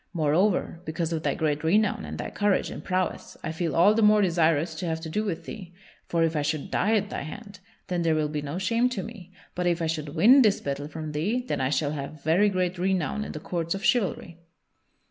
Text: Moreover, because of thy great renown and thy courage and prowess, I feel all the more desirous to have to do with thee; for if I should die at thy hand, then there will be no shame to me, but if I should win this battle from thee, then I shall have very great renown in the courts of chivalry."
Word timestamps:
Moreover, 0.13 0.81
because 0.83 1.13
of 1.13 1.21
thy 1.21 1.35
great 1.35 1.63
renown 1.63 2.05
and 2.05 2.17
thy 2.17 2.31
courage 2.31 2.71
and 2.71 2.83
prowess, 2.83 3.37
I 3.43 3.51
feel 3.51 3.75
all 3.75 3.93
the 3.93 4.01
more 4.01 4.19
desirous 4.23 4.73
to 4.77 4.87
have 4.87 4.99
to 5.01 5.11
do 5.11 5.23
with 5.23 5.45
thee; 5.45 5.75
for 6.07 6.23
if 6.23 6.35
I 6.35 6.41
should 6.41 6.71
die 6.71 6.95
at 6.95 7.11
thy 7.11 7.21
hand, 7.21 7.59
then 7.85 8.01
there 8.01 8.15
will 8.15 8.27
be 8.27 8.41
no 8.41 8.57
shame 8.57 8.89
to 8.89 9.03
me, 9.03 9.31
but 9.53 9.67
if 9.67 9.79
I 9.79 9.85
should 9.85 10.15
win 10.15 10.41
this 10.41 10.59
battle 10.59 10.87
from 10.87 11.11
thee, 11.11 11.45
then 11.47 11.61
I 11.61 11.69
shall 11.69 11.91
have 11.91 12.23
very 12.23 12.49
great 12.49 12.79
renown 12.79 13.23
in 13.23 13.31
the 13.33 13.39
courts 13.39 13.75
of 13.75 13.83
chivalry." 13.85 14.39